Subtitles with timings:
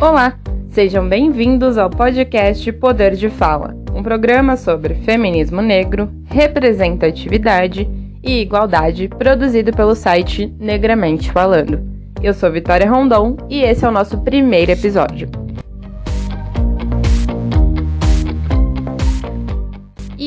[0.00, 0.32] Olá,
[0.70, 7.86] sejam bem-vindos ao podcast Poder de Fala, um programa sobre feminismo negro, representatividade
[8.22, 11.86] e igualdade produzido pelo site Negramente Falando.
[12.22, 15.28] Eu sou Vitória Rondon e esse é o nosso primeiro episódio.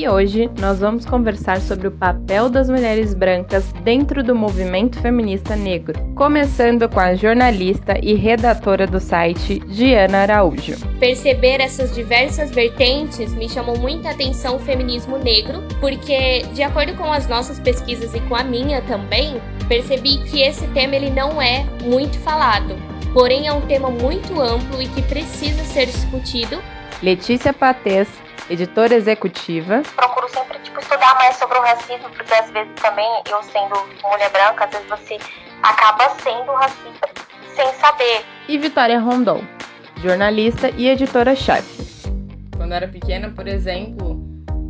[0.03, 5.55] E hoje nós vamos conversar sobre o papel das mulheres brancas dentro do movimento feminista
[5.55, 10.75] negro, começando com a jornalista e redatora do site, Diana Araújo.
[10.99, 17.09] Perceber essas diversas vertentes me chamou muita atenção o feminismo negro, porque, de acordo com
[17.09, 19.39] as nossas pesquisas e com a minha também,
[19.69, 22.75] percebi que esse tema ele não é muito falado,
[23.13, 26.61] porém é um tema muito amplo e que precisa ser discutido.
[27.01, 29.81] Letícia Patês editora executiva.
[29.95, 34.29] Procuro sempre tipo, estudar mais sobre o racismo, porque às vezes também, eu sendo mulher
[34.31, 35.17] branca, às vezes você
[35.61, 37.09] acaba sendo racista
[37.55, 38.25] sem saber.
[38.47, 39.43] E Vitória Rondon,
[40.01, 42.09] jornalista e editora-chefe.
[42.57, 44.21] Quando eu era pequena, por exemplo,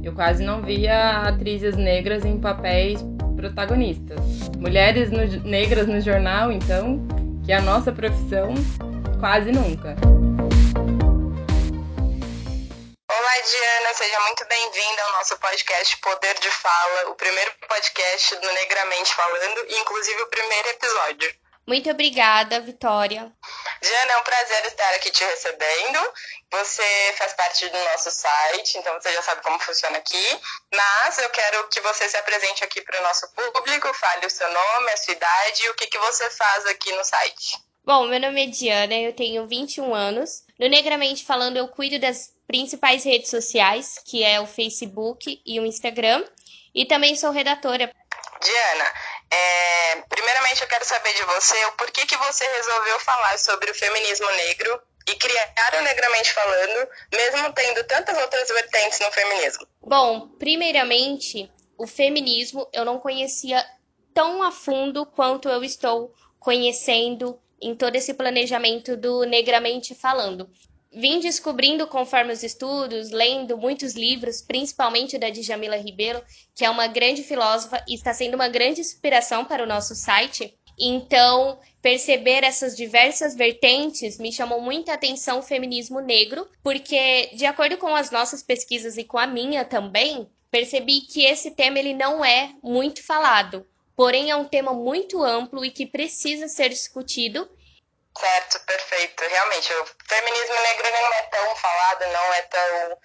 [0.03, 3.03] eu quase não via atrizes negras em papéis
[3.35, 4.19] protagonistas.
[4.57, 7.05] Mulheres no, negras no jornal, então,
[7.43, 8.53] que é a nossa profissão,
[9.19, 9.95] quase nunca.
[13.41, 19.11] Diana, seja muito bem-vinda ao nosso podcast Poder de Fala, o primeiro podcast do Negramente
[19.15, 21.35] Falando inclusive o primeiro episódio.
[21.65, 23.31] Muito obrigada, Vitória.
[23.81, 26.13] Diana, é um prazer estar aqui te recebendo.
[26.51, 30.41] Você faz parte do nosso site, então você já sabe como funciona aqui.
[30.71, 34.47] Mas eu quero que você se apresente aqui para o nosso público, fale o seu
[34.47, 37.57] nome, a sua idade e o que, que você faz aqui no site.
[37.85, 40.45] Bom, meu nome é Diana, eu tenho 21 anos.
[40.57, 45.65] No Negramente Falando, eu cuido das principais redes sociais, que é o Facebook e o
[45.65, 46.23] Instagram,
[46.73, 47.91] e também sou redatora.
[48.41, 48.93] Diana,
[49.29, 53.75] é, primeiramente eu quero saber de você o porquê que você resolveu falar sobre o
[53.75, 59.67] feminismo negro e criar o Negramente Falando, mesmo tendo tantas outras vertentes no feminismo.
[59.81, 63.61] Bom, primeiramente, o feminismo eu não conhecia
[64.13, 70.49] tão a fundo quanto eu estou conhecendo em todo esse planejamento do Negramente Falando
[70.95, 76.23] vim descobrindo conforme os estudos, lendo muitos livros, principalmente da Djamila Ribeiro,
[76.55, 80.55] que é uma grande filósofa e está sendo uma grande inspiração para o nosso site.
[80.79, 87.77] Então, perceber essas diversas vertentes me chamou muita atenção o feminismo negro, porque, de acordo
[87.77, 92.23] com as nossas pesquisas e com a minha também, percebi que esse tema ele não
[92.23, 93.65] é muito falado,
[93.95, 97.49] porém é um tema muito amplo e que precisa ser discutido
[98.17, 99.23] Certo, perfeito.
[99.23, 102.97] Realmente, o feminismo negro não é tão falado, não é tão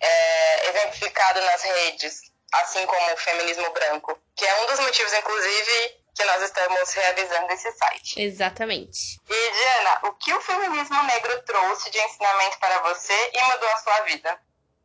[0.00, 2.20] é, exemplificado nas redes,
[2.52, 7.50] assim como o feminismo branco, que é um dos motivos, inclusive, que nós estamos realizando
[7.52, 8.20] esse site.
[8.20, 9.18] Exatamente.
[9.28, 13.76] E, Diana, o que o feminismo negro trouxe de ensinamento para você e mudou a
[13.78, 14.38] sua vida?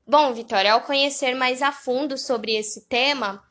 [0.07, 3.45] Bom, Vitória, ao conhecer mais a fundo sobre esse tema,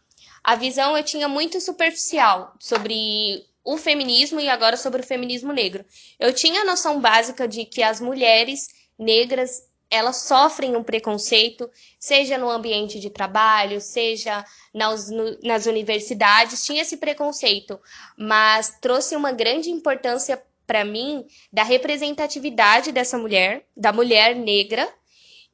[0.46, 5.84] a visão eu tinha muito superficial sobre o feminismo e agora sobre o feminismo negro.
[6.20, 11.68] Eu tinha a noção básica de que as mulheres negras elas sofrem um preconceito,
[11.98, 17.80] seja no ambiente de trabalho, seja nas, no, nas universidades, tinha esse preconceito,
[18.16, 24.88] mas trouxe uma grande importância para mim da representatividade dessa mulher, da mulher negra,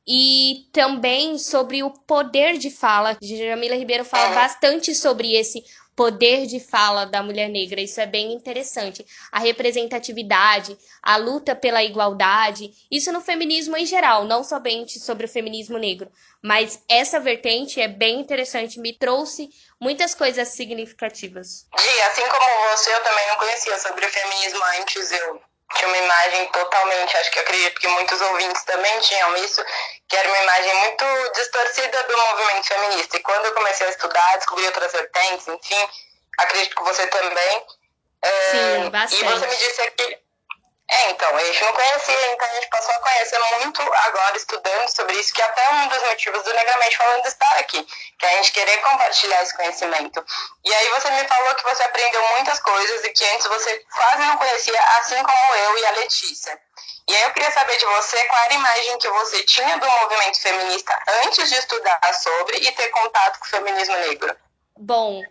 [0.07, 3.17] e também sobre o poder de fala.
[3.21, 5.65] Jamila Ribeiro fala bastante sobre esse
[5.95, 7.81] poder de fala da mulher negra.
[7.81, 9.07] Isso é bem interessante.
[9.31, 15.29] A representatividade, a luta pela igualdade, isso no feminismo em geral, não somente sobre o
[15.29, 16.11] feminismo negro.
[16.43, 19.49] Mas essa vertente é bem interessante, me trouxe
[19.81, 21.67] muitas coisas significativas.
[21.79, 25.13] Gi, assim como você, eu também não conhecia sobre o feminismo antes.
[25.13, 29.65] Eu tinha uma imagem totalmente, acho que acredito que muitos ouvintes também tinham isso,
[30.09, 33.17] que era uma imagem muito distorcida do movimento feminista.
[33.17, 35.89] E quando eu comecei a estudar, descobri outras vertentes, enfim,
[36.39, 37.67] acredito que você também.
[38.51, 39.25] Sim, bastante.
[39.25, 40.22] E você me disse que
[40.89, 44.89] é, então, a gente não conhecia, então a gente passou a conhecer muito agora, estudando
[44.89, 47.83] sobre isso, que é até um dos motivos do Negramente Falando estar aqui,
[48.19, 50.25] que é a gente querer compartilhar esse conhecimento.
[50.65, 54.23] E aí você me falou que você aprendeu muitas coisas e que antes você quase
[54.23, 56.61] não conhecia, assim como eu e a Letícia.
[57.09, 59.87] E aí eu queria saber de você qual era a imagem que você tinha do
[59.87, 64.37] movimento feminista antes de estudar sobre e ter contato com o feminismo negro.
[64.77, 65.23] Bom,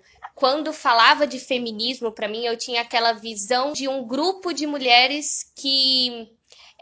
[0.41, 5.45] quando falava de feminismo, para mim, eu tinha aquela visão de um grupo de mulheres
[5.55, 6.27] que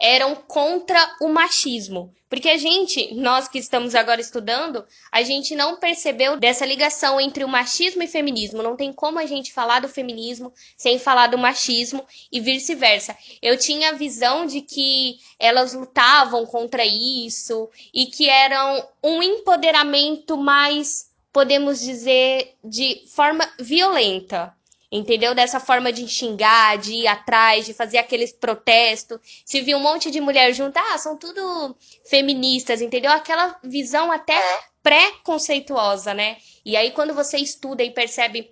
[0.00, 2.10] eram contra o machismo.
[2.30, 7.44] Porque a gente, nós que estamos agora estudando, a gente não percebeu dessa ligação entre
[7.44, 8.62] o machismo e feminismo.
[8.62, 13.14] Não tem como a gente falar do feminismo sem falar do machismo e vice-versa.
[13.42, 20.38] Eu tinha a visão de que elas lutavam contra isso e que eram um empoderamento
[20.38, 24.54] mais, podemos dizer, de forma violenta
[24.90, 25.34] entendeu?
[25.34, 29.20] Dessa forma de xingar, de ir atrás, de fazer aqueles protestos.
[29.44, 33.12] Se viu um monte de mulher junto, ah, são tudo feministas, entendeu?
[33.12, 34.36] Aquela visão até
[34.82, 36.38] pré-conceituosa, né?
[36.64, 38.50] E aí, quando você estuda e percebe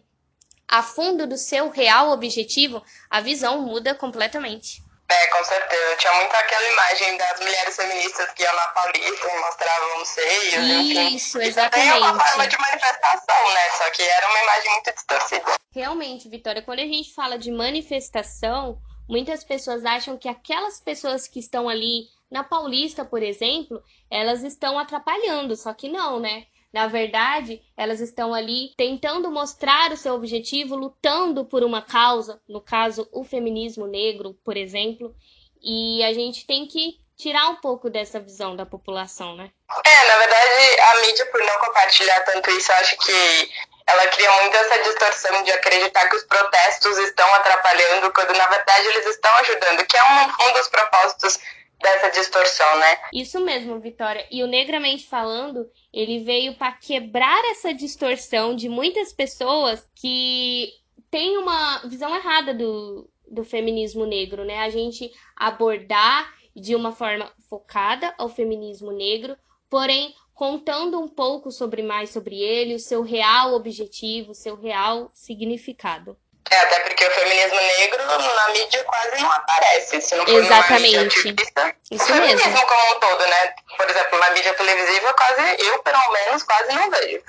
[0.69, 4.83] a fundo do seu real objetivo, a visão muda completamente.
[5.11, 5.97] É, com certeza.
[5.97, 10.55] Tinha muito aquela imagem das mulheres feministas que iam na Paulista e mostravam os seios,
[10.55, 11.17] enfim.
[11.17, 11.89] Isso, exatamente.
[11.89, 13.71] Isso é uma forma de manifestação, né?
[13.79, 15.59] Só que era uma imagem muito distorcida.
[15.75, 18.79] Realmente, Vitória, quando a gente fala de manifestação,
[19.09, 24.79] muitas pessoas acham que aquelas pessoas que estão ali na Paulista, por exemplo, elas estão
[24.79, 26.47] atrapalhando, só que não, né?
[26.73, 32.61] Na verdade, elas estão ali tentando mostrar o seu objetivo, lutando por uma causa, no
[32.61, 35.15] caso, o feminismo negro, por exemplo,
[35.62, 39.50] e a gente tem que tirar um pouco dessa visão da população, né?
[39.85, 43.50] É, na verdade, a mídia, por não compartilhar tanto isso, acho que
[43.88, 48.87] ela cria muito essa distorção de acreditar que os protestos estão atrapalhando, quando na verdade
[48.88, 51.41] eles estão ajudando, que é um, um dos propósitos
[51.81, 53.00] dessa distorção, né?
[53.12, 54.26] Isso mesmo, Vitória.
[54.31, 60.73] E o Negramente Falando, ele veio para quebrar essa distorção de muitas pessoas que
[61.11, 64.58] têm uma visão errada do, do feminismo negro, né?
[64.61, 69.37] A gente abordar de uma forma focada ao feminismo negro,
[69.70, 75.11] porém contando um pouco sobre mais sobre ele, o seu real objetivo, o seu real
[75.12, 76.17] significado.
[76.50, 80.00] É, até porque o feminismo negro na mídia quase não aparece.
[80.00, 80.69] Se não for Exatamente.
[80.71, 82.67] numa mídia ativista, Isso o feminismo mesmo.
[82.67, 83.55] como um todo, né?
[83.77, 87.23] Por exemplo, na mídia televisiva, quase eu, pelo menos, quase não vejo.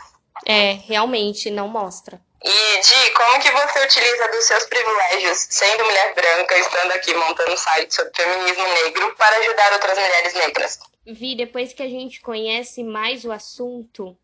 [0.46, 2.20] É, realmente não mostra.
[2.42, 7.52] E, Di, como que você utiliza dos seus privilégios, sendo mulher branca, estando aqui montando
[7.52, 10.80] um site sobre feminismo negro, para ajudar outras mulheres negras?
[11.06, 14.18] Vi, depois que a gente conhece mais o assunto,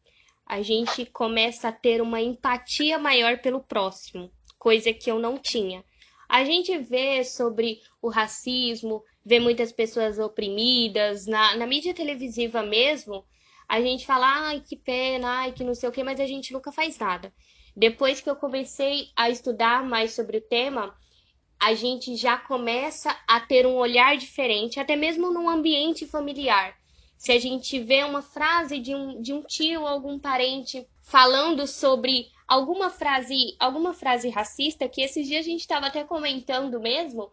[0.47, 4.31] a gente começa a ter uma empatia maior pelo próximo,
[4.65, 5.85] coisa que eu não tinha.
[6.27, 13.23] A gente vê sobre o racismo, vê muitas pessoas oprimidas, na, na mídia televisiva mesmo,
[13.69, 16.51] a gente fala, ai, que pena, ai, que não sei o que, mas a gente
[16.51, 17.31] nunca faz nada.
[17.77, 20.97] Depois que eu comecei a estudar mais sobre o tema,
[21.59, 26.75] a gente já começa a ter um olhar diferente, até mesmo no ambiente familiar.
[27.15, 31.67] Se a gente vê uma frase de um, de um tio ou algum parente falando
[31.67, 37.31] sobre alguma frase, alguma frase racista, que esses dias a gente estava até comentando mesmo,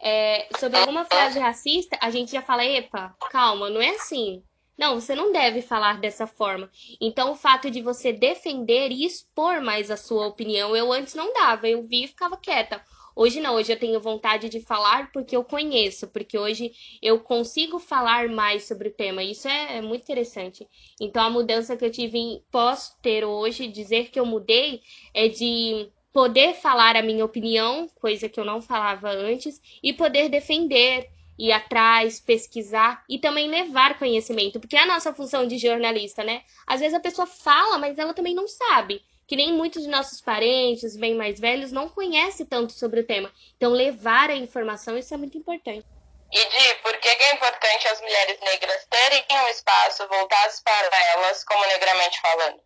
[0.00, 4.42] é, sobre alguma frase racista, a gente já fala, epa, calma, não é assim.
[4.78, 6.70] Não, você não deve falar dessa forma.
[6.98, 11.34] Então, o fato de você defender e expor mais a sua opinião, eu antes não
[11.34, 12.82] dava, eu via e ficava quieta.
[13.22, 16.72] Hoje não, hoje eu tenho vontade de falar porque eu conheço, porque hoje
[17.02, 19.22] eu consigo falar mais sobre o tema.
[19.22, 20.66] Isso é, é muito interessante.
[20.98, 24.80] Então, a mudança que eu tive em posso ter hoje, dizer que eu mudei,
[25.12, 30.30] é de poder falar a minha opinião, coisa que eu não falava antes, e poder
[30.30, 36.24] defender ir atrás, pesquisar e também levar conhecimento, porque é a nossa função de jornalista,
[36.24, 36.40] né?
[36.66, 39.02] Às vezes a pessoa fala, mas ela também não sabe.
[39.30, 43.32] Que nem muitos de nossos parentes, bem mais velhos, não conhecem tanto sobre o tema.
[43.56, 45.86] Então, levar a informação, isso é muito importante.
[46.32, 51.44] E Di, por que é importante as mulheres negras terem um espaço voltado para elas,
[51.44, 52.60] como negramente falando?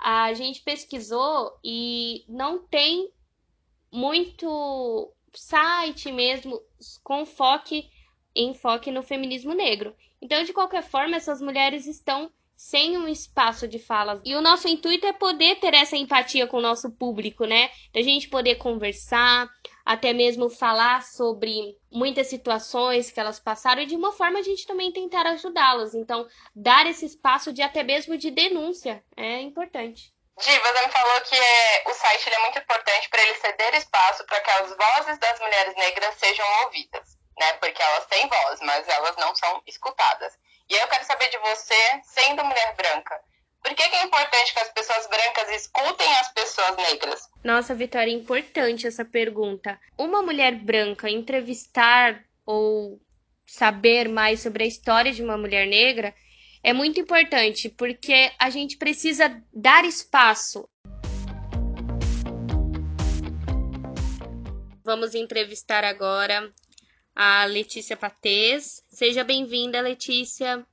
[0.00, 3.12] A gente pesquisou e não tem
[3.90, 6.62] muito site mesmo
[7.02, 7.74] com foco
[8.36, 9.96] enfoque no feminismo negro.
[10.22, 14.20] Então, de qualquer forma, essas mulheres estão sem um espaço de fala.
[14.22, 17.70] E o nosso intuito é poder ter essa empatia com o nosso público, né?
[17.92, 19.48] Da gente poder conversar,
[19.84, 24.66] até mesmo falar sobre muitas situações que elas passaram e de uma forma a gente
[24.66, 25.94] também tentar ajudá-las.
[25.94, 30.12] Então, dar esse espaço de até mesmo de denúncia é importante.
[30.38, 34.24] Gi, você me falou que é, o site é muito importante para ele ceder espaço
[34.26, 37.54] para que as vozes das mulheres negras sejam ouvidas, né?
[37.54, 40.38] Porque elas têm voz, mas elas não são escutadas.
[40.70, 41.74] E eu quero saber de você,
[42.04, 43.20] sendo mulher branca,
[43.60, 47.28] por que, que é importante que as pessoas brancas escutem as pessoas negras?
[47.42, 49.80] Nossa, Vitória, é importante essa pergunta.
[49.98, 53.00] Uma mulher branca entrevistar ou
[53.44, 56.14] saber mais sobre a história de uma mulher negra
[56.62, 60.68] é muito importante porque a gente precisa dar espaço.
[64.84, 66.52] Vamos entrevistar agora
[67.14, 68.84] a Letícia Patês.
[68.90, 70.66] Seja bem-vinda, Letícia.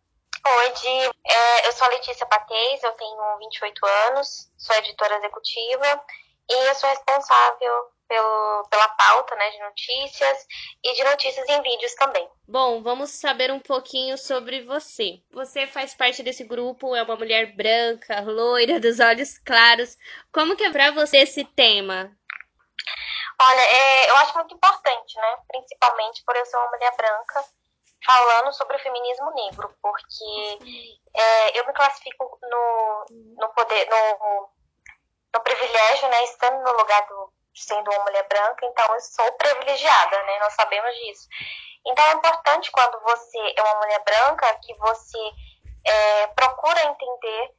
[0.45, 1.11] Oi, Di.
[1.25, 6.01] É, eu sou a Letícia Patês, eu tenho 28 anos, sou editora executiva
[6.49, 10.47] e eu sou responsável pelo, pela pauta né, de notícias
[10.83, 12.27] e de notícias em vídeos também.
[12.47, 15.21] Bom, vamos saber um pouquinho sobre você.
[15.31, 19.97] Você faz parte desse grupo, é uma mulher branca, loira, dos olhos claros.
[20.31, 22.15] Como que é pra você esse tema?
[23.39, 25.37] Olha, é, eu acho muito importante, né?
[25.47, 27.45] Principalmente por eu ser uma mulher branca
[28.05, 30.59] falando sobre o feminismo negro, porque
[31.13, 33.05] é, eu me classifico no,
[33.37, 34.49] no poder, no,
[35.35, 36.23] no privilégio, né?
[36.23, 40.39] Estando no lugar do sendo uma mulher branca, então eu sou privilegiada, né?
[40.39, 41.27] Nós sabemos disso.
[41.85, 45.31] Então é importante quando você é uma mulher branca que você
[45.85, 47.55] é, procura entender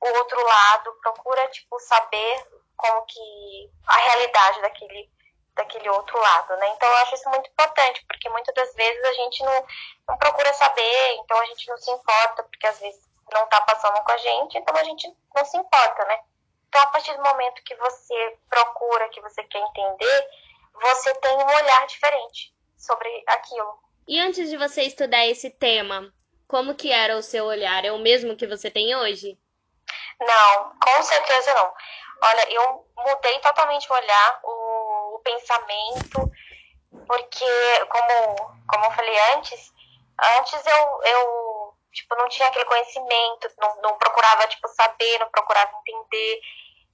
[0.00, 2.46] o outro lado, procura tipo saber
[2.76, 5.10] como que a realidade daquele
[5.54, 6.68] daquele outro lado, né?
[6.76, 9.66] Então eu acho isso muito importante, porque muitas das vezes a gente não,
[10.08, 13.00] não procura saber, então a gente não se importa, porque às vezes
[13.32, 16.20] não tá passando com a gente, então a gente não se importa, né?
[16.68, 20.28] Então a partir do momento que você procura, que você quer entender,
[20.80, 23.78] você tem um olhar diferente sobre aquilo.
[24.08, 26.12] E antes de você estudar esse tema,
[26.48, 27.84] como que era o seu olhar?
[27.84, 29.38] É o mesmo que você tem hoje?
[30.20, 31.72] Não, com certeza não.
[32.22, 34.61] Olha, eu mudei totalmente o olhar, o
[35.22, 36.30] pensamento,
[37.06, 39.72] porque, como, como eu falei antes,
[40.38, 45.72] antes eu, eu tipo, não tinha aquele conhecimento, não, não procurava, tipo, saber, não procurava
[45.80, 46.40] entender.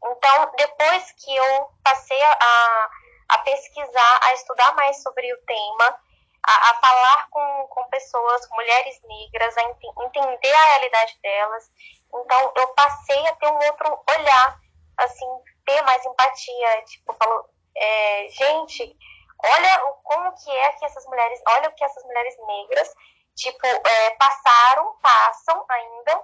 [0.05, 2.91] Então, depois que eu passei a,
[3.31, 6.01] a pesquisar, a estudar mais sobre o tema,
[6.47, 11.71] a, a falar com, com pessoas, com mulheres negras, a ent entender a realidade delas,
[12.15, 14.61] então eu passei a ter um outro olhar,
[14.99, 15.27] assim,
[15.67, 18.97] ter mais empatia, tipo, falou, é, gente,
[19.45, 22.95] olha o, como que é que essas mulheres, olha o que essas mulheres negras,
[23.37, 26.23] tipo, é, passaram, passam ainda,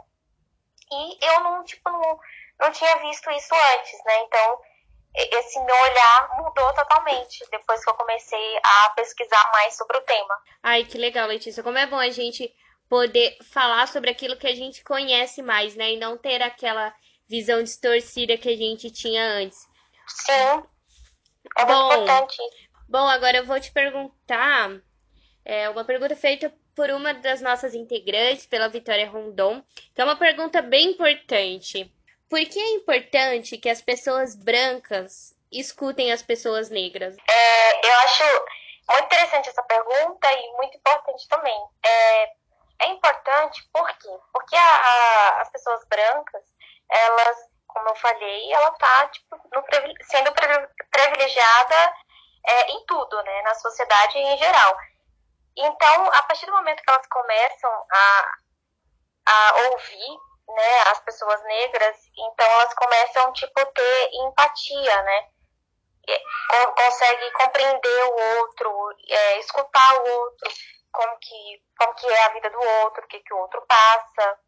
[0.90, 2.18] e eu não, tipo, não,
[2.61, 4.23] não tinha visto isso antes, né?
[4.23, 4.61] Então,
[5.14, 10.37] esse meu olhar mudou totalmente depois que eu comecei a pesquisar mais sobre o tema.
[10.62, 11.62] Ai, que legal, Letícia.
[11.62, 12.52] Como é bom a gente
[12.88, 15.92] poder falar sobre aquilo que a gente conhece mais, né?
[15.92, 16.92] E não ter aquela
[17.28, 19.66] visão distorcida que a gente tinha antes.
[20.06, 20.64] Sim.
[21.57, 22.37] É bom, importante.
[22.89, 24.71] Bom, agora eu vou te perguntar
[25.45, 29.63] é, uma pergunta feita por uma das nossas integrantes, pela Vitória Rondon,
[29.95, 31.93] que é uma pergunta bem importante.
[32.29, 37.17] Por que é importante que as pessoas brancas escutem as pessoas negras?
[37.29, 38.25] É, eu acho
[38.91, 41.65] muito interessante essa pergunta e muito importante também.
[41.85, 42.25] É,
[42.81, 44.09] é importante por quê?
[44.33, 46.43] Porque a, a, as pessoas brancas,
[46.91, 47.37] elas,
[47.75, 49.37] como eu falei, ela tá tipo,
[50.04, 50.33] sendo
[50.90, 51.95] privilegiada
[52.47, 53.43] é, em tudo, né?
[53.43, 54.76] Na sociedade em geral.
[55.57, 58.33] Então, a partir do momento que elas começam a,
[59.26, 65.28] a ouvir né, as pessoas negras, então elas começam, tipo, ter empatia, né?
[66.76, 70.50] Consegue compreender o outro, é, escutar o outro,
[70.93, 74.38] como que, como que é a vida do outro, o que, que o outro passa.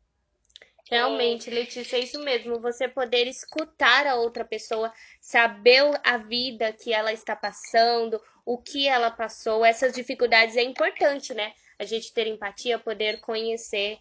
[0.89, 2.61] Realmente, Letícia, é isso mesmo.
[2.61, 8.87] Você poder escutar a outra pessoa, saber a vida que ela está passando, o que
[8.87, 11.53] ela passou, essas dificuldades é importante, né?
[11.79, 13.99] A gente ter empatia, poder conhecer,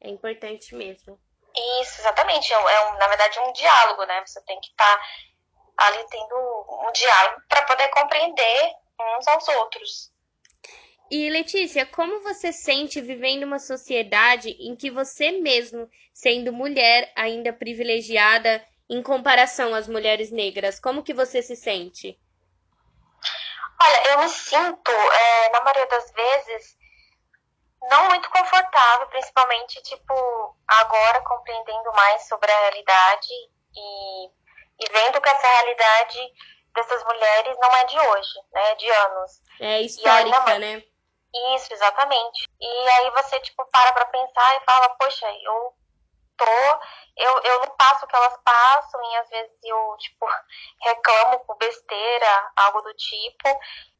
[0.00, 1.18] é importante mesmo.
[1.80, 2.52] Isso, exatamente.
[2.52, 4.22] É, é na verdade, um diálogo, né?
[4.26, 8.72] Você tem que estar tá ali tendo um diálogo para poder compreender
[9.18, 10.12] uns aos outros.
[11.10, 17.52] E Letícia, como você sente vivendo uma sociedade em que você mesmo, sendo mulher ainda
[17.52, 22.18] privilegiada em comparação às mulheres negras, como que você se sente?
[23.80, 26.76] Olha, eu me sinto, é, na maioria das vezes,
[27.82, 33.32] não muito confortável, principalmente, tipo, agora compreendendo mais sobre a realidade
[33.74, 36.18] e, e vendo que essa realidade
[36.74, 38.72] dessas mulheres não é de hoje, né?
[38.72, 39.42] É de anos.
[39.60, 40.82] É histórica, né?
[41.54, 42.48] Isso, exatamente.
[42.60, 45.74] E aí você, tipo, para pra pensar e fala, poxa, eu
[46.38, 46.44] tô,
[47.16, 50.26] eu, eu não passo o que elas passam e às vezes eu, tipo,
[50.82, 53.48] reclamo por besteira, algo do tipo.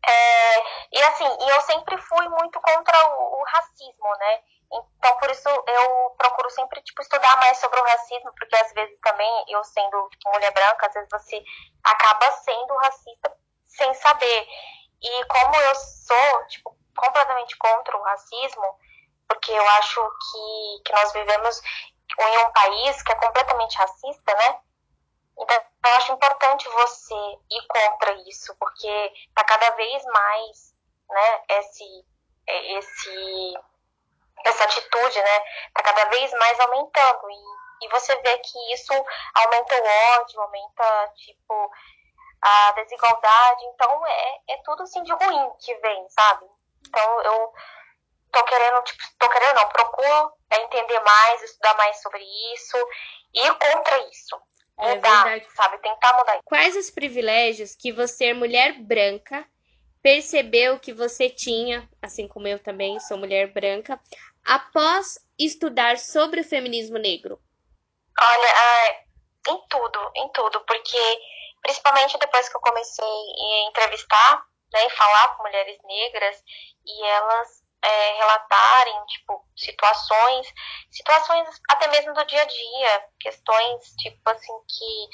[0.07, 0.59] É,
[0.93, 4.41] e assim, e eu sempre fui muito contra o, o, racismo, né?
[4.71, 8.99] Então, por isso eu procuro sempre, tipo, estudar mais sobre o racismo, porque às vezes
[9.01, 11.43] também, eu sendo tipo, mulher branca, às vezes você
[11.85, 14.47] acaba sendo racista sem saber.
[15.03, 18.79] E como eu sou, tipo, completamente contra o racismo,
[19.29, 21.61] porque eu acho que, que nós vivemos
[22.19, 24.61] em um país que é completamente racista, né?
[25.41, 27.15] Então, eu acho importante você
[27.51, 30.75] ir contra isso, porque tá cada vez mais
[31.09, 32.05] né, esse,
[32.47, 33.55] esse,
[34.45, 35.41] essa atitude, né,
[35.75, 37.31] tá cada vez mais aumentando.
[37.31, 38.93] E, e você vê que isso
[39.35, 41.71] aumenta o ódio, aumenta, tipo,
[42.43, 43.65] a desigualdade.
[43.67, 46.47] Então, é, é tudo, assim, de ruim que vem, sabe?
[46.87, 47.53] Então, eu
[48.33, 52.23] tô querendo, tipo, tô querendo não, procuro entender mais, estudar mais sobre
[52.55, 52.77] isso
[53.35, 54.41] e ir contra isso.
[54.81, 55.79] É mudar, é sabe?
[55.79, 56.41] Tentar mudar.
[56.45, 59.45] Quais os privilégios que você, mulher branca,
[60.03, 64.01] percebeu que você tinha, assim como eu também sou mulher branca,
[64.45, 67.41] após estudar sobre o feminismo negro?
[68.21, 69.05] Olha,
[69.49, 71.21] em tudo, em tudo, porque
[71.63, 76.43] principalmente depois que eu comecei a entrevistar né, e falar com mulheres negras
[76.85, 80.53] e elas é, relatarem, tipo, situações,
[80.91, 85.09] situações até mesmo do dia a dia, questões, tipo, assim, que,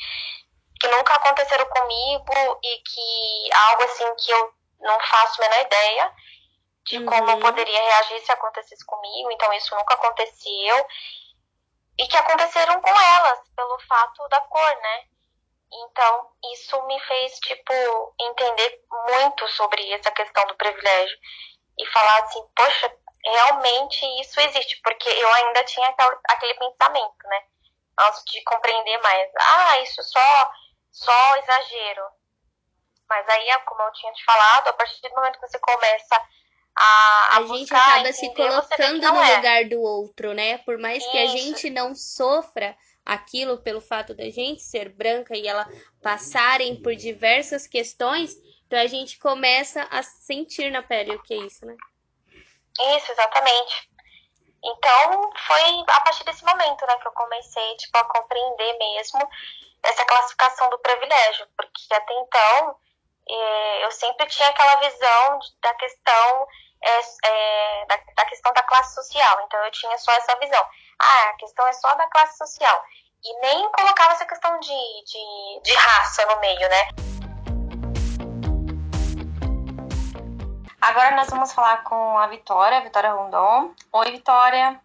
[0.80, 6.14] que nunca aconteceram comigo e que algo, assim, que eu não faço a menor ideia
[6.86, 7.06] de uhum.
[7.06, 10.86] como eu poderia reagir se acontecesse comigo, então isso nunca aconteceu,
[11.98, 15.04] e que aconteceram com elas, pelo fato da cor, né?
[15.72, 17.72] Então, isso me fez, tipo,
[18.20, 21.18] entender muito sobre essa questão do privilégio
[21.78, 25.92] e falar assim, poxa, realmente isso existe, porque eu ainda tinha
[26.28, 27.42] aquele pensamento, né?
[27.98, 30.50] Antes de compreender mais, ah, isso só,
[30.90, 32.04] só exagero.
[33.08, 36.16] Mas aí, como eu tinha te falado, a partir do momento que você começa
[36.76, 39.36] a, a, a buscar, gente acaba se colocando no é.
[39.36, 40.58] lugar do outro, né?
[40.58, 41.10] Por mais isso.
[41.10, 45.68] que a gente não sofra aquilo pelo fato da gente ser branca e ela
[46.02, 51.38] passarem por diversas questões, então a gente começa a sentir na pele o que é
[51.38, 51.76] isso, né?
[52.96, 53.90] Isso, exatamente.
[54.64, 59.20] Então foi a partir desse momento, né, que eu comecei tipo a compreender mesmo
[59.82, 62.76] essa classificação do privilégio, porque até então
[63.28, 66.46] é, eu sempre tinha aquela visão da questão
[66.82, 69.42] é, é, da, da, questão da classe social.
[69.46, 70.64] Então eu tinha só essa visão.
[71.00, 72.82] Ah, a questão é só da classe social.
[73.24, 76.88] E nem colocava essa questão de, de, de raça no meio, né?
[80.80, 83.72] Agora nós vamos falar com a Vitória, Vitória Rondon.
[83.90, 84.78] Oi, Vitória.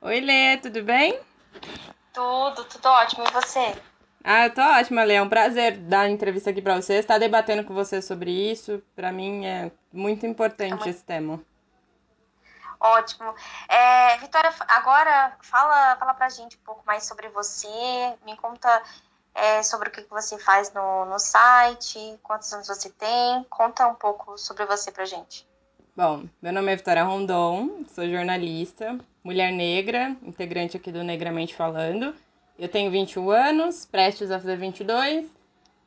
[0.00, 1.18] Oi, Lê, tudo bem?
[2.12, 3.24] Tudo, tudo ótimo.
[3.24, 3.74] E você?
[4.22, 5.14] Ah, eu tô ótima, Lê.
[5.14, 8.80] É um prazer dar entrevista aqui para você, estar debatendo com você sobre isso.
[8.94, 10.88] Para mim é muito importante é muito...
[10.88, 11.40] esse tema.
[12.82, 13.32] Ótimo.
[13.68, 17.68] É, Vitória, agora fala, fala pra gente um pouco mais sobre você.
[18.26, 18.82] Me conta
[19.32, 23.44] é, sobre o que você faz no, no site, quantos anos você tem.
[23.48, 25.46] Conta um pouco sobre você pra gente.
[25.96, 32.12] Bom, meu nome é Vitória Rondon, sou jornalista, mulher negra, integrante aqui do Negramente Falando.
[32.58, 35.26] Eu tenho 21 anos, prestes a fazer 22,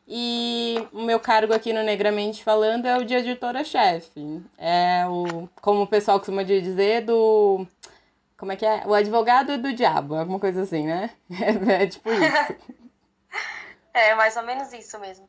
[0.08, 4.44] e o meu cargo aqui no Negramente Falando é o de editora-chefe.
[4.58, 7.66] É o, como o pessoal costuma dizer, do.
[8.38, 8.84] Como é que é?
[8.86, 11.10] O advogado do diabo, alguma coisa assim, né?
[11.32, 12.76] É, é tipo isso.
[13.96, 15.26] É, mais ou menos isso mesmo.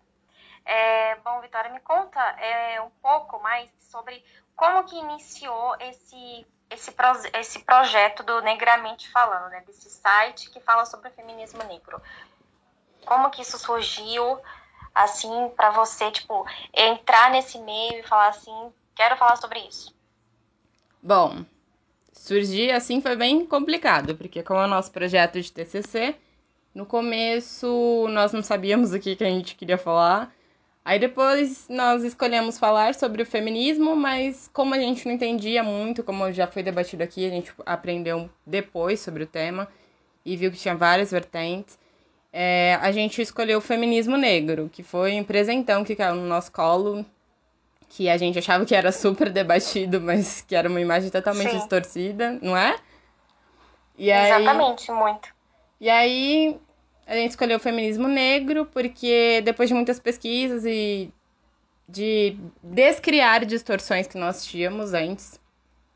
[0.64, 4.24] É, bom, Vitória, me conta é, um pouco mais sobre
[4.56, 6.92] como que iniciou esse, esse,
[7.34, 9.62] esse projeto do Negramente Falando, né?
[9.64, 12.02] Desse site que fala sobre o feminismo negro.
[13.04, 14.40] Como que isso surgiu,
[14.96, 19.94] assim, para você, tipo, entrar nesse meio e falar assim, quero falar sobre isso?
[21.02, 21.44] Bom,
[22.12, 26.16] surgir assim foi bem complicado, porque como é o nosso projeto de TCC,
[26.74, 30.34] no começo, nós não sabíamos o que, que a gente queria falar.
[30.84, 36.02] Aí depois nós escolhemos falar sobre o feminismo, mas como a gente não entendia muito,
[36.02, 39.68] como já foi debatido aqui, a gente aprendeu depois sobre o tema
[40.24, 41.78] e viu que tinha várias vertentes.
[42.32, 46.52] É, a gente escolheu o feminismo negro, que foi um presentão que caiu no nosso
[46.52, 47.04] colo,
[47.88, 51.58] que a gente achava que era super debatido, mas que era uma imagem totalmente Sim.
[51.58, 52.76] distorcida, não é?
[53.98, 55.28] E Exatamente, aí, muito.
[55.80, 56.60] E aí
[57.06, 61.10] a gente escolheu o feminismo negro porque depois de muitas pesquisas e
[61.88, 65.40] de descriar distorções que nós tínhamos antes,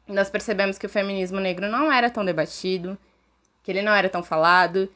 [0.06, 2.96] nós percebemos que o feminismo negro não era tão debatido,
[3.62, 4.88] que ele não era tão falado,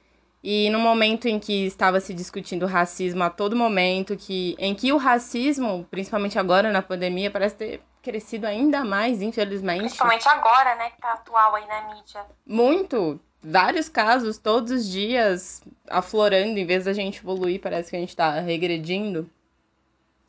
[0.47, 4.93] e no momento em que estava se discutindo racismo a todo momento, que em que
[4.93, 9.79] o racismo, principalmente agora na pandemia, parece ter crescido ainda mais, infelizmente.
[9.79, 12.27] Principalmente agora, né, que tá atual aí na mídia.
[12.47, 18.01] Muito vários casos todos os dias aflorando, em vez da gente evoluir, parece que a
[18.01, 19.31] gente tá regredindo.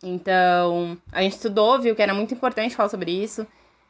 [0.01, 3.45] Então, a gente estudou, viu que era muito importante falar sobre isso.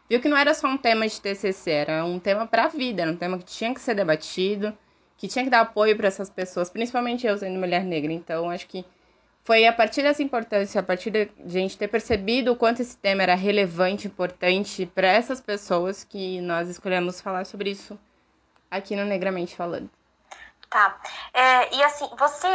[0.10, 3.04] Viu que não era só um tema de TCC, era um tema para a vida,
[3.04, 4.76] era um tema que tinha que ser debatido,
[5.17, 8.12] que tinha que dar apoio para essas pessoas, principalmente eu sendo mulher negra.
[8.12, 8.86] Então, acho que
[9.43, 12.97] foi a partir dessa importância, a partir de a gente ter percebido o quanto esse
[12.97, 17.97] tema era relevante, importante para essas pessoas, que nós escolhemos falar sobre isso
[18.69, 19.89] aqui no Negramente Falando.
[20.69, 20.99] Tá.
[21.34, 22.47] É, e assim, você,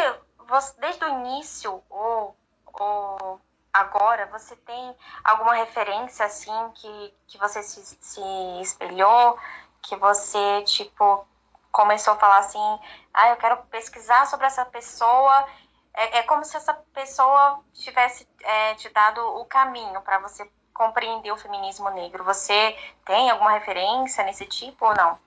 [0.49, 3.40] você desde o início ou, ou
[3.73, 8.20] agora, você tem alguma referência assim que, que você se, se
[8.61, 9.38] espelhou,
[9.81, 11.25] que você, tipo,
[11.73, 12.79] começou a falar assim,
[13.13, 15.47] ah, eu quero pesquisar sobre essa pessoa.
[15.95, 21.31] É, é como se essa pessoa tivesse é, te dado o caminho para você compreender
[21.33, 22.25] o feminismo negro.
[22.25, 25.19] Você tem alguma referência nesse tipo ou não?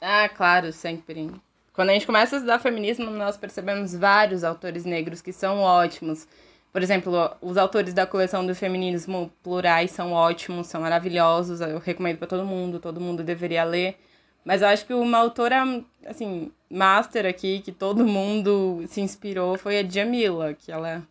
[0.00, 1.30] Ah, claro, sempre.
[1.72, 6.26] Quando a gente começa a estudar feminismo, nós percebemos vários autores negros que são ótimos.
[6.72, 12.18] Por exemplo, os autores da coleção do feminismo plurais são ótimos, são maravilhosos, eu recomendo
[12.18, 13.98] para todo mundo, todo mundo deveria ler.
[14.44, 19.78] Mas eu acho que uma autora, assim, master aqui, que todo mundo se inspirou, foi
[19.78, 21.02] a Jamila, que ela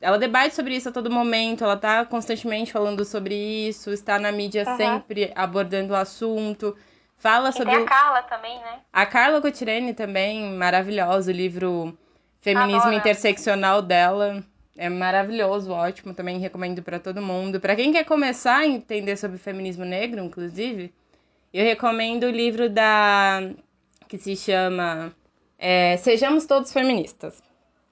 [0.00, 4.30] ela debate sobre isso a todo momento, ela tá constantemente falando sobre isso, está na
[4.30, 4.76] mídia uhum.
[4.76, 6.76] sempre abordando o assunto.
[7.16, 7.74] Fala e sobre.
[7.74, 8.78] Tem a Carla também, né?
[8.92, 11.98] A Carla Cotirene também, maravilhosa, o livro
[12.40, 12.92] Feminismo.
[12.92, 14.42] Interseccional dela.
[14.76, 17.58] É maravilhoso, ótimo, também recomendo para todo mundo.
[17.58, 20.94] Para quem quer começar a entender sobre feminismo negro, inclusive,
[21.52, 23.40] eu recomendo o livro da
[24.08, 25.14] que se chama
[25.58, 27.42] é, Sejamos Todos Feministas.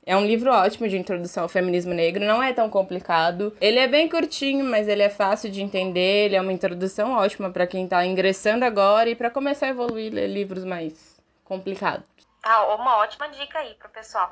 [0.05, 3.57] É um livro ótimo de introdução ao feminismo negro, não é tão complicado.
[3.61, 7.51] Ele é bem curtinho, mas ele é fácil de entender, ele é uma introdução ótima
[7.51, 12.07] para quem está ingressando agora e para começar a evoluir ler livros mais complicados.
[12.41, 14.31] Ah, uma ótima dica aí pro pessoal.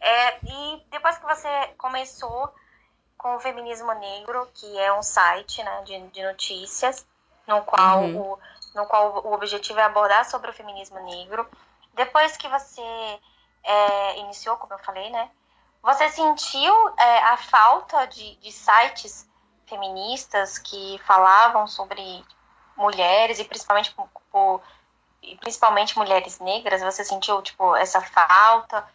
[0.00, 2.54] É, e depois que você começou
[3.18, 7.04] com o Feminismo Negro, que é um site né, de, de notícias,
[7.48, 8.20] no qual uhum.
[8.20, 8.38] o
[8.76, 11.48] no qual o objetivo é abordar sobre o feminismo negro.
[11.94, 13.18] Depois que você
[13.64, 15.30] é, iniciou, como eu falei, né?
[15.82, 19.26] Você sentiu é, a falta de, de sites
[19.66, 22.24] feministas que falavam sobre
[22.76, 24.62] mulheres e principalmente por, por,
[25.40, 26.82] principalmente mulheres negras?
[26.82, 28.86] Você sentiu tipo essa falta?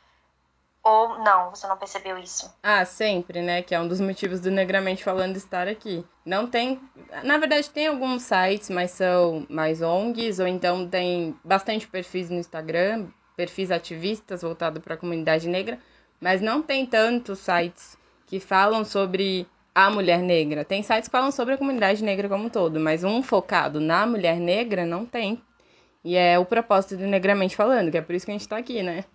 [0.84, 2.52] Ou não, você não percebeu isso?
[2.64, 3.62] Ah, sempre, né?
[3.62, 6.04] Que é um dos motivos do Negramente Falando estar aqui.
[6.26, 6.82] Não tem.
[7.24, 12.40] Na verdade, tem alguns sites, mas são mais ONGs, ou então tem bastante perfis no
[12.40, 15.80] Instagram, perfis ativistas voltados para a comunidade negra,
[16.20, 20.66] mas não tem tantos sites que falam sobre a mulher negra.
[20.66, 24.06] Tem sites que falam sobre a comunidade negra como um todo, mas um focado na
[24.08, 25.42] mulher negra não tem.
[26.04, 28.58] E é o propósito do Negramente Falando, que é por isso que a gente está
[28.58, 29.06] aqui, né?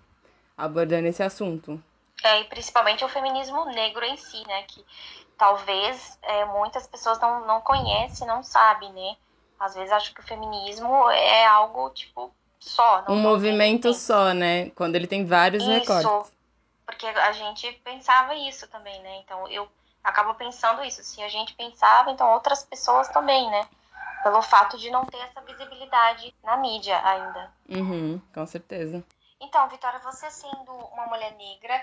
[0.57, 1.83] Abordando esse assunto.
[2.23, 4.63] É, e principalmente o feminismo negro em si, né?
[4.63, 4.85] Que
[5.37, 9.17] talvez é, muitas pessoas não, não conhecem, não sabem, né?
[9.61, 13.05] Às vezes acho que o feminismo é algo, tipo, só.
[13.09, 14.71] um movimento só, né?
[14.71, 16.33] Quando ele tem vários isso, recortes.
[16.85, 19.21] Porque a gente pensava isso também, né?
[19.25, 19.69] Então eu
[20.03, 21.03] acabo pensando isso.
[21.03, 23.67] Se a gente pensava, então outras pessoas também, né?
[24.23, 27.53] Pelo fato de não ter essa visibilidade na mídia ainda.
[27.69, 29.05] Uhum, com certeza.
[29.41, 31.83] Então, Vitória, você sendo uma mulher negra,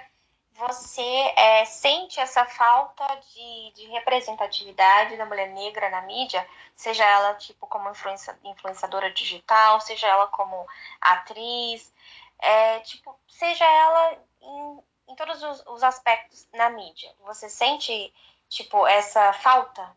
[0.55, 1.01] você
[1.35, 7.65] é, sente essa falta de, de, representatividade da mulher negra na mídia, seja ela tipo
[7.67, 10.67] como influencia, influenciadora digital, seja ela como
[11.01, 11.91] atriz,
[12.39, 17.11] é, tipo, seja ela em, em todos os, os, aspectos na mídia.
[17.25, 18.13] Você sente
[18.47, 19.95] tipo essa falta?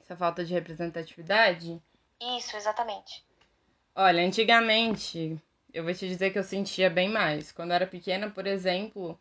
[0.00, 1.80] Essa falta de representatividade?
[2.20, 3.24] Isso, exatamente.
[3.94, 5.38] Olha, antigamente
[5.72, 7.52] eu vou te dizer que eu sentia bem mais.
[7.52, 9.18] Quando eu era pequena, por exemplo,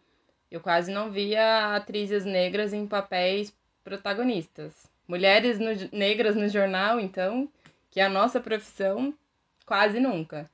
[0.50, 4.90] eu quase não via atrizes negras em papéis protagonistas.
[5.08, 7.50] Mulheres no, negras no jornal, então,
[7.90, 9.14] que é a nossa profissão,
[9.66, 10.50] quase nunca.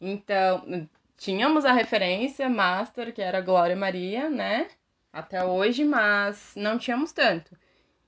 [0.00, 4.68] Então, tínhamos a referência master, que era Glória Maria, né?
[5.12, 7.56] Até hoje, mas não tínhamos tanto.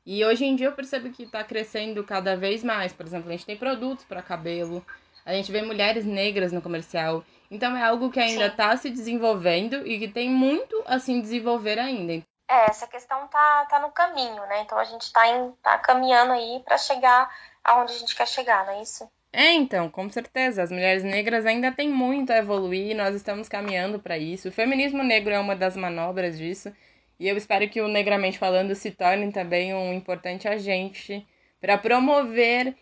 [0.06, 2.92] E hoje em dia eu percebo que está crescendo cada vez mais.
[2.92, 4.84] Por exemplo, a gente tem produtos para cabelo,
[5.24, 7.24] a gente vê mulheres negras no comercial.
[7.50, 11.78] Então é algo que ainda está se desenvolvendo e que tem muito a se desenvolver
[11.78, 12.24] ainda.
[12.48, 14.62] É, essa questão tá, tá no caminho, né?
[14.62, 17.30] Então a gente tá, em, tá caminhando aí para chegar
[17.62, 19.08] aonde a gente quer chegar, não é isso?
[19.32, 20.62] É, então, com certeza.
[20.62, 24.48] As mulheres negras ainda têm muito a evoluir, nós estamos caminhando para isso.
[24.48, 26.72] O feminismo negro é uma das manobras disso.
[27.18, 31.26] E eu espero que o Negramente Falando se torne também um importante agente
[31.60, 32.76] para promover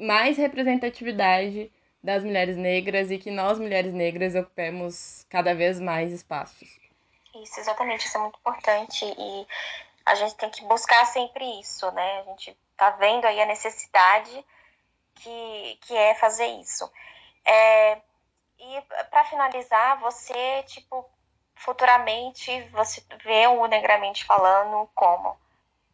[0.00, 1.70] mais representatividade
[2.02, 6.68] das mulheres negras e que nós, mulheres negras, ocupemos cada vez mais espaços.
[7.34, 9.46] Isso, exatamente, isso é muito importante e
[10.04, 12.20] a gente tem que buscar sempre isso, né?
[12.20, 14.44] A gente tá vendo aí a necessidade
[15.14, 16.90] que, que é fazer isso.
[17.44, 18.00] É,
[18.58, 21.08] e para finalizar, você, tipo,
[21.54, 25.36] futuramente você vê o Negramente falando como?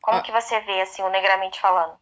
[0.00, 0.22] Como ah.
[0.22, 1.98] que você vê assim o Negramente falando?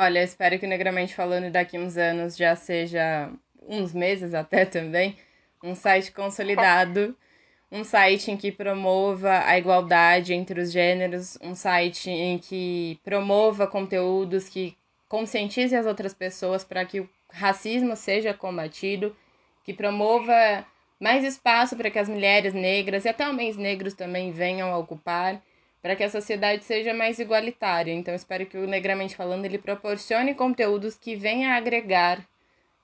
[0.00, 3.32] Olha, espero que o Negramente falando daqui uns anos já seja
[3.68, 5.18] uns meses até também,
[5.60, 7.16] um site consolidado,
[7.68, 13.66] um site em que promova a igualdade entre os gêneros, um site em que promova
[13.66, 14.76] conteúdos que
[15.08, 19.16] conscientize as outras pessoas para que o racismo seja combatido,
[19.64, 20.64] que promova
[21.00, 25.42] mais espaço para que as mulheres negras e até homens negros também venham a ocupar,
[25.80, 27.92] para que a sociedade seja mais igualitária.
[27.92, 32.24] Então, espero que o Negramente Falando ele proporcione conteúdos que venham a agregar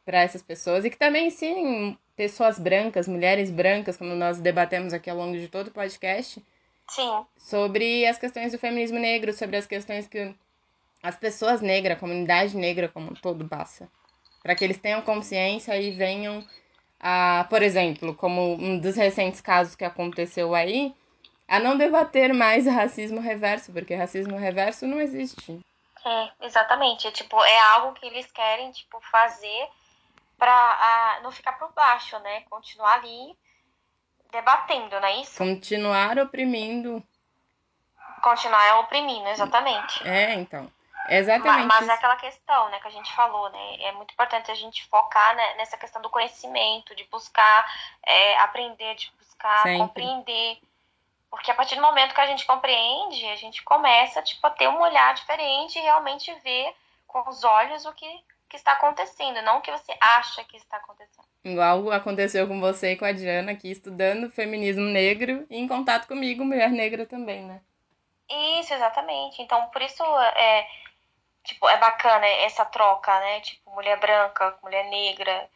[0.04, 5.10] para essas pessoas e que também ensinem pessoas brancas, mulheres brancas, como nós debatemos aqui
[5.10, 6.42] ao longo de todo o podcast.
[6.88, 7.24] Sim.
[7.36, 10.34] Sobre as questões do feminismo negro, sobre as questões que
[11.02, 13.88] as pessoas negras, a comunidade negra como um todo passa.
[14.42, 16.44] Para que eles tenham consciência e venham
[17.00, 20.94] a, por exemplo, como um dos recentes casos que aconteceu aí,
[21.46, 25.60] a não debater mais racismo reverso, porque racismo reverso não existe.
[26.04, 27.06] É, exatamente.
[27.06, 29.68] É, tipo, é algo que eles querem, tipo, fazer
[30.38, 32.42] para não ficar por baixo, né?
[32.50, 33.36] Continuar ali
[34.30, 35.38] debatendo, não é isso?
[35.38, 37.02] Continuar oprimindo.
[38.22, 40.06] Continuar oprimindo, exatamente.
[40.06, 40.70] É, então.
[41.08, 41.66] Exatamente.
[41.66, 43.76] Mas, mas é aquela questão, né, que a gente falou, né?
[43.80, 47.66] É muito importante a gente focar né, nessa questão do conhecimento, de buscar
[48.06, 49.78] é, aprender, de buscar Sempre.
[49.78, 50.58] compreender.
[51.34, 54.68] Porque a partir do momento que a gente compreende, a gente começa tipo, a ter
[54.68, 56.72] um olhar diferente e realmente ver
[57.08, 58.06] com os olhos o que,
[58.48, 61.26] que está acontecendo, não o que você acha que está acontecendo.
[61.44, 66.06] Igual aconteceu com você e com a Diana aqui, estudando feminismo negro e em contato
[66.06, 67.60] comigo, mulher negra também, né?
[68.60, 69.42] Isso, exatamente.
[69.42, 70.04] Então, por isso
[70.36, 70.68] é,
[71.42, 73.40] tipo, é bacana essa troca, né?
[73.40, 75.50] Tipo, mulher branca, mulher negra.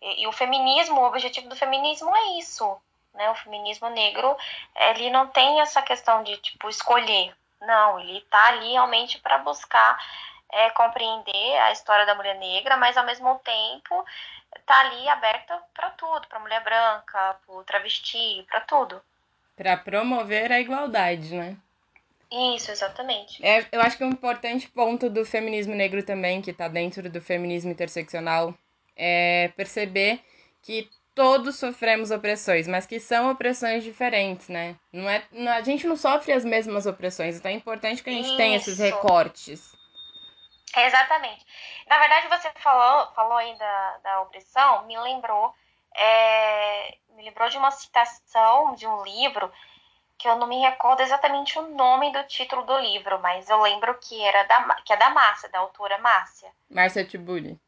[0.00, 2.80] E, e, o feminismo, o objetivo do feminismo é isso,
[3.18, 3.30] né?
[3.30, 4.34] O feminismo negro,
[4.74, 7.34] ele não tem essa questão de, tipo, escolher.
[7.60, 9.98] Não, ele tá ali realmente para buscar
[10.50, 14.04] é, compreender a história da mulher negra, mas ao mesmo tempo
[14.64, 19.02] tá ali aberta para tudo, para mulher branca, para travesti, para tudo.
[19.56, 21.56] Para promover a igualdade, né?
[22.30, 23.44] Isso, exatamente.
[23.44, 27.20] É, eu acho que um importante ponto do feminismo negro também, que está dentro do
[27.20, 28.54] feminismo interseccional,
[28.94, 30.22] é perceber
[30.62, 34.76] que todos sofremos opressões, mas que são opressões diferentes, né?
[34.92, 38.12] Não é, não, a gente não sofre as mesmas opressões, então é importante que a
[38.12, 38.36] gente Isso.
[38.36, 39.76] tenha esses recortes.
[40.76, 41.44] Exatamente.
[41.88, 45.52] Na verdade, você falou, falou aí da, da opressão, me lembrou,
[45.96, 49.50] é, me lembrou de uma citação de um livro
[50.16, 53.92] que eu não me recordo exatamente o nome do título do livro, mas eu lembro
[53.98, 56.48] que era da, que é da Márcia, da autora Márcia.
[56.70, 57.58] Márcia Tiburi.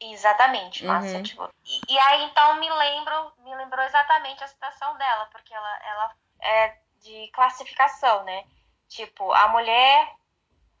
[0.00, 1.22] Exatamente, Márcia uhum.
[1.22, 1.52] Tiburi.
[1.64, 6.14] E, e, aí então me lembro, me lembrou exatamente a citação dela, porque ela, ela
[6.40, 8.44] é de classificação, né?
[8.88, 10.10] Tipo, a mulher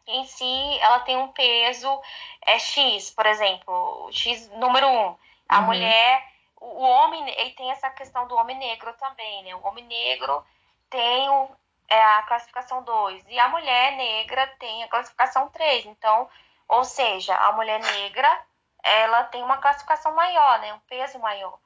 [0.06, 2.00] em si, ela tem um peso
[2.42, 5.16] é X, por exemplo, X número um.
[5.48, 5.66] A uhum.
[5.66, 9.54] mulher, o, o homem, ele tem essa questão do homem negro também, né?
[9.54, 10.44] O homem negro
[10.88, 11.48] tem o,
[11.88, 15.86] é, a classificação 2 e a mulher negra tem a classificação 3.
[15.86, 16.28] Então,
[16.68, 18.49] ou seja, a mulher negra
[18.82, 21.58] ela tem uma classificação maior, né, um peso maior.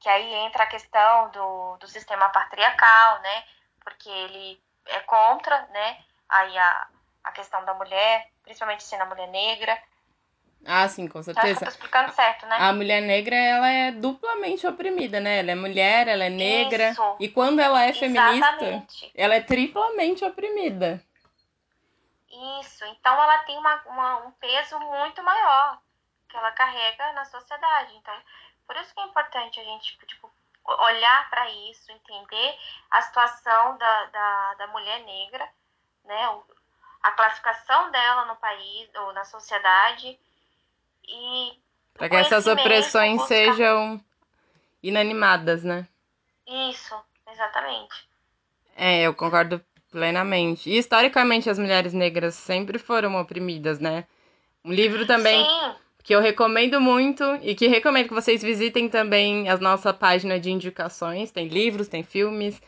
[0.00, 3.44] Que aí entra a questão do, do sistema patriarcal, né,
[3.84, 6.88] porque ele é contra, né, aí a,
[7.24, 9.78] a questão da mulher, principalmente sendo a mulher negra.
[10.64, 11.50] Ah, sim, com certeza.
[11.50, 12.56] Acho eu tô explicando certo, né?
[12.56, 15.40] A mulher negra, ela é duplamente oprimida, né?
[15.40, 16.90] Ela é mulher, ela é negra.
[16.90, 17.16] Isso.
[17.18, 19.10] E quando ela é feminista, Exatamente.
[19.12, 21.04] ela é triplamente oprimida.
[22.60, 22.84] Isso.
[22.84, 25.80] Então ela tem uma, uma, um peso muito maior
[26.32, 27.94] que ela carrega na sociedade.
[27.96, 28.14] Então,
[28.66, 30.30] por isso que é importante a gente, tipo,
[30.64, 32.58] olhar para isso, entender
[32.90, 35.46] a situação da, da, da mulher negra,
[36.06, 36.40] né?
[37.02, 40.18] A classificação dela no país ou na sociedade
[41.06, 41.62] e
[41.94, 43.28] para que essas opressões buscar...
[43.28, 44.02] sejam
[44.82, 45.86] inanimadas, né?
[46.46, 46.98] Isso,
[47.30, 48.08] exatamente.
[48.74, 50.70] É, eu concordo plenamente.
[50.70, 54.06] E historicamente as mulheres negras sempre foram oprimidas, né?
[54.64, 55.81] Um livro também Sim.
[56.02, 60.50] Que eu recomendo muito e que recomendo que vocês visitem também a nossa página de
[60.50, 61.30] indicações.
[61.30, 62.60] Tem livros, tem filmes.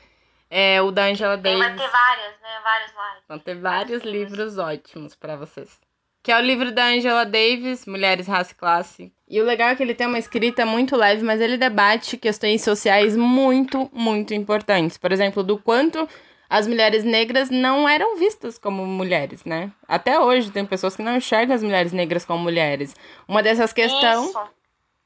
[0.50, 1.58] É o da Angela Davis.
[1.58, 2.60] Vai ter várias, né?
[2.62, 3.16] Vários lá.
[3.28, 5.80] Vão ter vários, livros ótimos para vocês
[6.24, 9.12] que é o livro da Angela Davis, Mulheres, Raça e Classe.
[9.28, 12.62] E o legal é que ele tem uma escrita muito leve, mas ele debate questões
[12.62, 14.96] sociais muito, muito importantes.
[14.96, 16.08] Por exemplo, do quanto
[16.48, 19.70] as mulheres negras não eram vistas como mulheres, né?
[19.88, 22.94] Até hoje tem pessoas que não enxergam as mulheres negras como mulheres.
[23.26, 24.32] Uma dessas questões.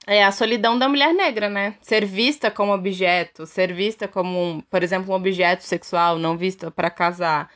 [0.07, 1.74] é a solidão da mulher negra, né?
[1.81, 6.70] Ser vista como objeto, ser vista como, um, por exemplo, um objeto sexual, não vista
[6.70, 7.51] para casar.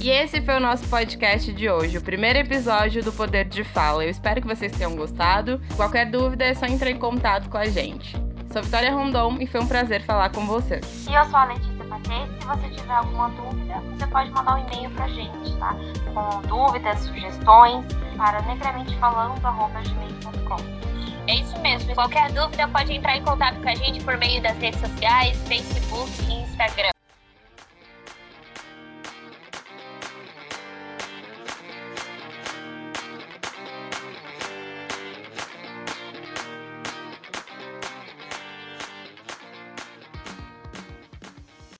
[0.00, 4.04] E esse foi o nosso podcast de hoje, o primeiro episódio do Poder de Fala.
[4.04, 5.60] Eu espero que vocês tenham gostado.
[5.74, 8.14] Qualquer dúvida é só entrar em contato com a gente.
[8.56, 11.06] Sou Vitória Rondon e foi um prazer falar com vocês.
[11.06, 12.26] E eu sou a Letícia Paquet.
[12.40, 15.76] Se você tiver alguma dúvida, você pode mandar um e-mail pra gente, tá?
[16.14, 17.84] Com dúvidas, sugestões,
[18.16, 20.56] para negramenteFalando.gmail.com
[21.26, 21.94] É isso mesmo.
[21.94, 26.10] Qualquer dúvida pode entrar em contato com a gente por meio das redes sociais, Facebook
[26.22, 26.95] e Instagram.